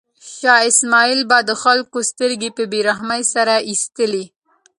[0.37, 4.25] شاه سلیمان به د خلکو سترګې په بې رحمۍ سره ایستلې.